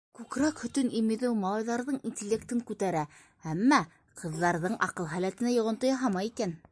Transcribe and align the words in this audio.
Күкрәк 0.17 0.61
һөтөн 0.61 0.87
имеҙеү 0.99 1.33
малайҙарҙың 1.41 1.99
интеллектын 2.11 2.63
күтәрә, 2.71 3.03
әммә 3.53 3.81
ҡыҙҙарҙың 4.23 4.79
аҡыл 4.87 5.11
һәләтенә 5.15 5.57
йоғонто 5.59 5.95
яһамай 5.97 6.33
икән. 6.35 6.61